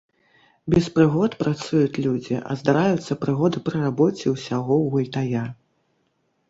[0.73, 5.45] Без прыгод працуюць людзі, а здараюцца прыгоды пры рабоце ўсяго ў гультая.